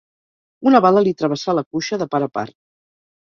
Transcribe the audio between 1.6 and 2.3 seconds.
cuixa de part